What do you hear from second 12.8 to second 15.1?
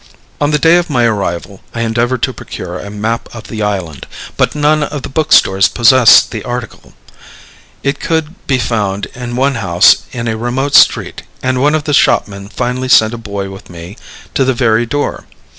sent a boy with me to the very